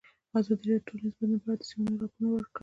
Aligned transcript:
ازادي 0.39 0.67
راډیو 0.73 0.81
د 0.81 0.85
ټولنیز 0.87 1.13
بدلون 1.17 1.37
په 1.41 1.47
اړه 1.51 1.57
د 1.59 1.63
سیمینارونو 1.69 1.99
راپورونه 2.01 2.27
ورکړي. 2.31 2.59